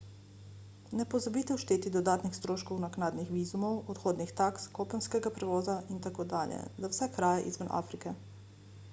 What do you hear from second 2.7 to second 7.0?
naknadnih vizumov odhodnih taks kopenskega prevoza itd za